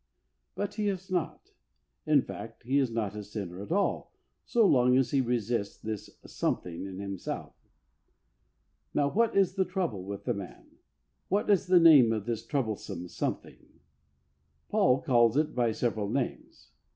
[0.55, 0.79] But DKATH OF THE OLD MAN.
[0.83, 1.51] 3 he is not.
[2.07, 4.11] In fact, he is not a sinner at all
[4.47, 7.53] so long as he resists this something in himself.
[8.95, 10.79] Now, what is the trouble with the man?
[11.27, 13.79] What is the name of this trouble some something?
[14.69, 16.71] Paul calls it by several names.